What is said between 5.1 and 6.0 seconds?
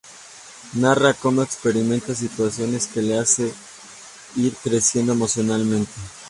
emocionalmente.